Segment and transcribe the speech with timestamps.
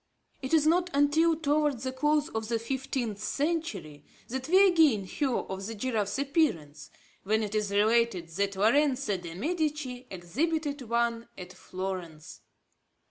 [0.41, 5.29] It is not until towards the close of the fifteenth century, that we again hear
[5.31, 6.89] of the giraffe's appearance,
[7.21, 12.41] when it is related that Lorenzo de Medici exhibited one at Florence.